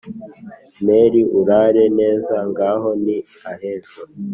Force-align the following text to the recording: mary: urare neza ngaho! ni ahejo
mary: 0.85 1.21
urare 1.39 1.83
neza 1.99 2.35
ngaho! 2.49 2.89
ni 3.03 3.17
ahejo 3.51 4.01